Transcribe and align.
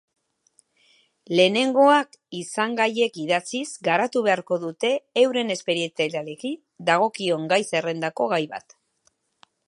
Lehenengoan 1.39 2.07
izangaiek 2.37 3.19
idatziz 3.23 3.67
garatu 3.87 4.23
beharko 4.27 4.57
dute 4.63 4.91
euren 5.25 5.55
espezialitateari 5.59 6.55
dagokion 6.89 7.45
gai 7.53 7.61
zerrendako 7.73 8.31
gai 8.33 8.41
bat. 8.55 8.75